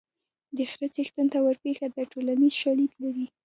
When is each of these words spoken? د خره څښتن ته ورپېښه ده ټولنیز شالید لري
د 0.55 0.57
خره 0.71 0.87
څښتن 0.95 1.27
ته 1.33 1.37
ورپېښه 1.41 1.87
ده 1.95 2.03
ټولنیز 2.11 2.53
شالید 2.61 2.91
لري 3.01 3.25